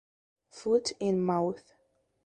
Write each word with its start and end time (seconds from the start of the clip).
Foot 0.49 0.93
in 0.99 1.21
mouth. 1.21 1.73